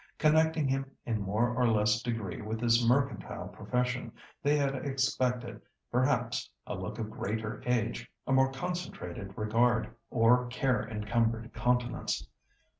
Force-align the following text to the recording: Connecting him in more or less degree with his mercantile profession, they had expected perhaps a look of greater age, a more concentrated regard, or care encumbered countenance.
Connecting 0.17 0.67
him 0.67 0.89
in 1.05 1.21
more 1.21 1.53
or 1.53 1.67
less 1.67 2.01
degree 2.01 2.41
with 2.41 2.59
his 2.59 2.83
mercantile 2.83 3.49
profession, 3.49 4.11
they 4.41 4.57
had 4.57 4.73
expected 4.73 5.61
perhaps 5.91 6.49
a 6.65 6.73
look 6.73 6.97
of 6.97 7.11
greater 7.11 7.61
age, 7.67 8.09
a 8.25 8.33
more 8.33 8.51
concentrated 8.51 9.31
regard, 9.37 9.91
or 10.09 10.47
care 10.47 10.81
encumbered 10.89 11.53
countenance. 11.53 12.27